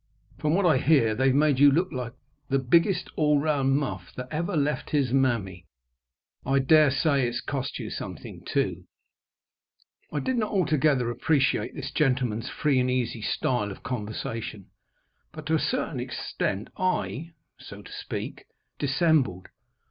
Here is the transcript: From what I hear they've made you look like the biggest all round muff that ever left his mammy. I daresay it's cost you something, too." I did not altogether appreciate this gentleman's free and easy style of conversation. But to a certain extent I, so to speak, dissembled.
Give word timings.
From 0.39 0.55
what 0.55 0.65
I 0.65 0.79
hear 0.79 1.13
they've 1.13 1.31
made 1.35 1.59
you 1.59 1.69
look 1.69 1.91
like 1.91 2.13
the 2.49 2.57
biggest 2.57 3.11
all 3.15 3.37
round 3.39 3.77
muff 3.77 4.11
that 4.15 4.29
ever 4.31 4.57
left 4.57 4.89
his 4.89 5.13
mammy. 5.13 5.67
I 6.43 6.57
daresay 6.57 7.27
it's 7.27 7.39
cost 7.39 7.77
you 7.77 7.91
something, 7.91 8.43
too." 8.43 8.85
I 10.11 10.19
did 10.19 10.37
not 10.39 10.49
altogether 10.49 11.11
appreciate 11.11 11.75
this 11.75 11.91
gentleman's 11.91 12.49
free 12.49 12.79
and 12.79 12.89
easy 12.89 13.21
style 13.21 13.69
of 13.71 13.83
conversation. 13.83 14.71
But 15.31 15.45
to 15.45 15.53
a 15.53 15.59
certain 15.59 15.99
extent 15.99 16.69
I, 16.77 17.33
so 17.59 17.83
to 17.83 17.91
speak, 17.91 18.45
dissembled. 18.79 19.49